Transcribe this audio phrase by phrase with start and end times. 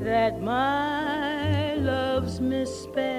[0.00, 3.16] that my love's misspent,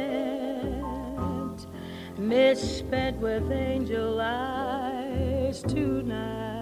[2.17, 6.56] misspent with angel eyes tonight?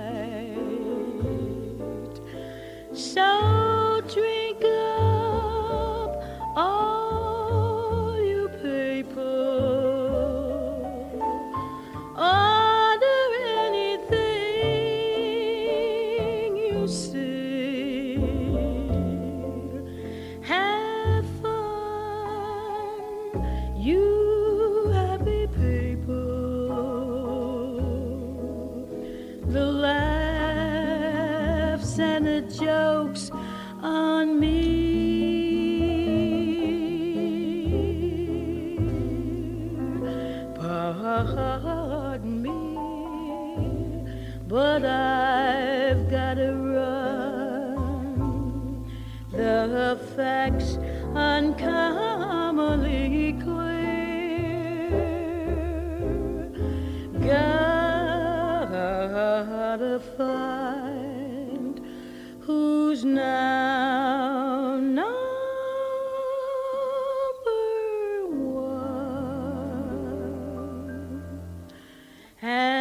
[2.96, 4.75] So drink
[32.36, 33.32] the jokes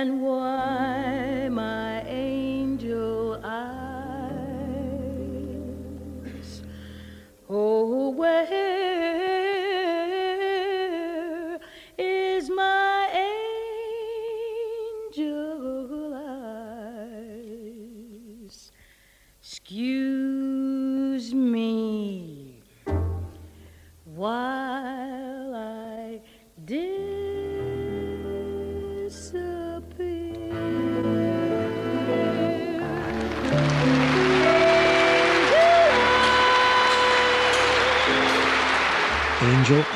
[0.04, 0.73] and why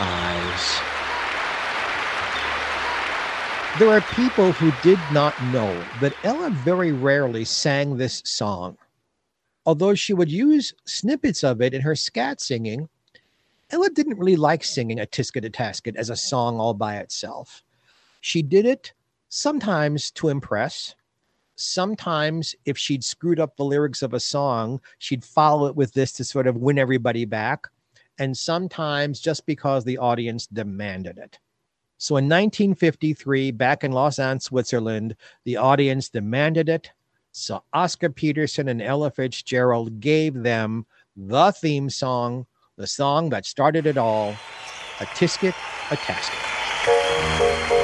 [0.00, 0.80] Eyes.
[3.78, 8.76] There are people who did not know that Ella very rarely sang this song.
[9.66, 12.88] Although she would use snippets of it in her scat singing,
[13.70, 17.62] Ella didn't really like singing a Tisket a Tasket as a song all by itself.
[18.20, 18.92] She did it
[19.28, 20.94] sometimes to impress.
[21.56, 26.12] Sometimes, if she'd screwed up the lyrics of a song, she'd follow it with this
[26.12, 27.66] to sort of win everybody back.
[28.18, 31.38] And sometimes just because the audience demanded it.
[31.98, 36.90] So in 1953, back in Lausanne, Switzerland, the audience demanded it.
[37.32, 40.86] So Oscar Peterson and Ella Fitzgerald gave them
[41.16, 44.30] the theme song, the song that started it all,
[45.00, 45.54] A Tisket,
[45.90, 47.77] a Tasket.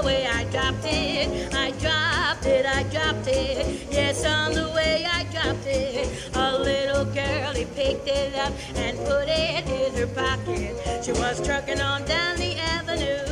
[0.00, 1.54] The way I dropped it.
[1.54, 3.86] I dropped it, I dropped it.
[3.90, 6.08] Yes, on the way I dropped it.
[6.34, 11.04] A little girlie picked it up and put it in her pocket.
[11.04, 13.30] She was trucking on down the avenue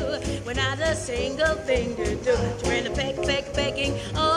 [0.58, 2.36] not a single thing to do.
[2.58, 4.27] She ran a peck, peck, pecking all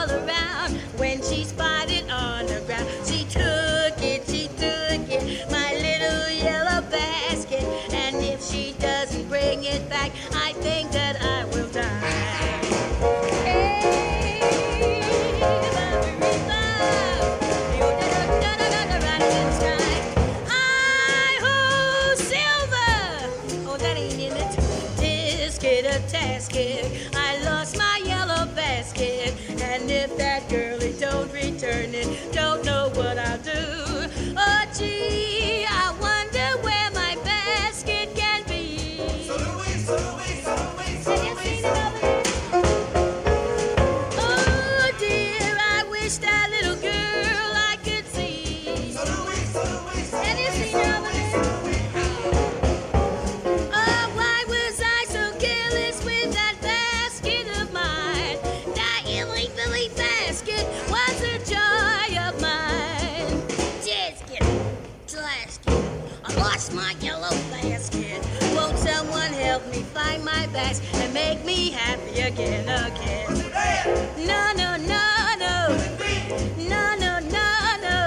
[71.72, 73.28] make me happy again, again?
[74.18, 75.78] No, no, no, no.
[76.58, 77.48] No, no, no,
[77.82, 77.98] no.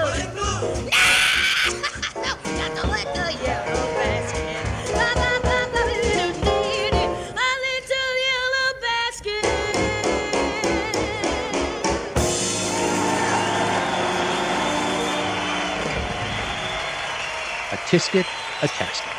[2.15, 2.31] No!
[2.57, 4.57] Got to let the yellow basket.
[4.93, 5.81] Ba, ba, ba, ba.
[7.37, 9.45] A little yellow basket.
[17.71, 18.27] A Tisket,
[18.61, 19.15] a Tasket.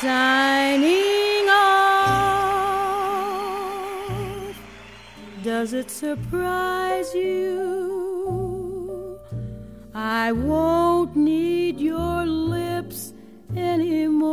[0.00, 1.21] Signing
[5.42, 9.18] Does it surprise you?
[9.92, 13.12] I won't need your lips
[13.56, 14.28] anymore.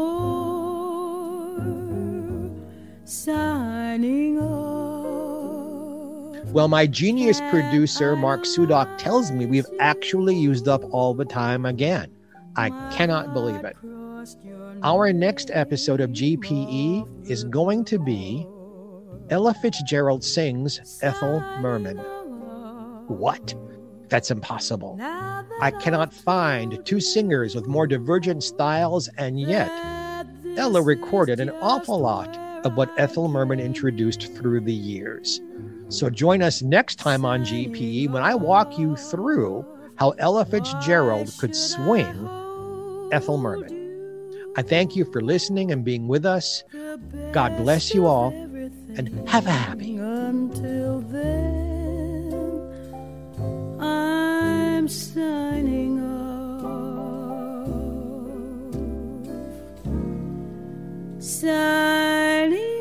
[3.06, 6.46] Signing off.
[6.52, 11.66] Well, my genius producer, Mark Sudak, tells me we've actually used up all the time
[11.66, 12.12] again.
[12.56, 13.76] I cannot believe it.
[14.84, 18.46] Our next episode of GPE is going to be
[19.30, 21.98] Ella Fitzgerald sings Ethel Merman.
[23.08, 23.54] What?
[24.08, 24.98] That's impossible.
[25.02, 29.70] I cannot find two singers with more divergent styles, and yet
[30.58, 32.36] Ella recorded an awful lot
[32.66, 35.40] of what Ethel Merman introduced through the years.
[35.90, 41.34] So join us next time on GPE when I walk you through how Ella Fitzgerald
[41.38, 42.30] could swing
[43.12, 43.78] Ethel Merman.
[44.58, 46.64] I thank you for listening and being with us.
[47.32, 48.32] God bless you all
[48.96, 49.98] and have a happy.
[49.98, 52.32] Until then,
[53.80, 56.10] I'm signing off.
[61.22, 62.80] Signing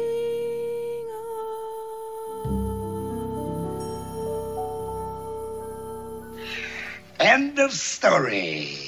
[7.21, 8.88] End of story.